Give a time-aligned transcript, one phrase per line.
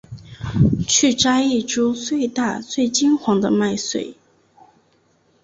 [0.87, 4.15] 去摘一株最大最金黄的麦穗